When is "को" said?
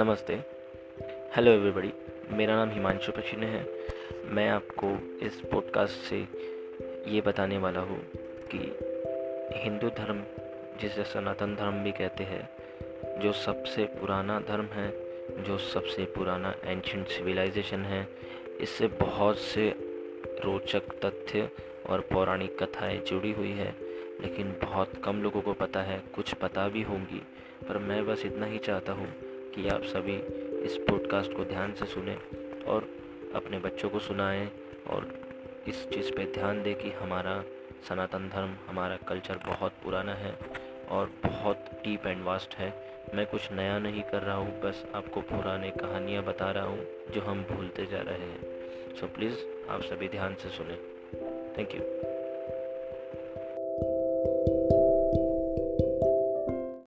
25.42-25.52, 31.32-31.44, 33.90-33.98